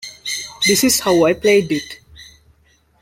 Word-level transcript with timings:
This 0.65 0.83
is 0.83 1.01
how 1.01 1.25
I 1.25 1.33
played 1.35 1.71
it. 1.71 1.99